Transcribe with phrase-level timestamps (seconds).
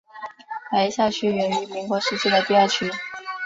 [0.71, 2.89] 白下区源于民国时期的第二区。